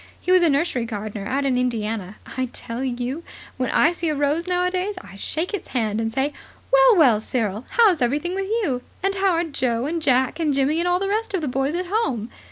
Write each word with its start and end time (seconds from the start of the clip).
He 0.19 0.31
was 0.31 0.41
a 0.41 0.49
nursery 0.49 0.85
gardener 0.85 1.27
out 1.27 1.45
in 1.45 1.59
Indiana. 1.59 2.15
I 2.35 2.47
tell 2.53 2.83
you, 2.83 3.21
when 3.57 3.69
I 3.69 3.91
see 3.91 4.09
a 4.09 4.15
rose 4.15 4.47
nowadays, 4.47 4.95
I 4.99 5.15
shake 5.15 5.53
its 5.53 5.67
hand 5.67 6.01
and 6.01 6.11
say: 6.11 6.33
'Well, 6.73 6.95
well, 6.95 7.19
Cyril, 7.19 7.65
how's 7.69 8.01
everything 8.01 8.33
with 8.33 8.47
you? 8.47 8.81
And 9.03 9.13
how 9.13 9.33
are 9.33 9.43
Joe 9.43 9.85
and 9.85 10.01
Jack 10.01 10.39
and 10.39 10.55
Jimmy 10.55 10.79
and 10.79 10.87
all 10.87 10.97
the 10.97 11.07
rest 11.07 11.35
of 11.35 11.41
the 11.41 11.47
boys 11.47 11.75
at 11.75 11.85
home?' 11.89 12.31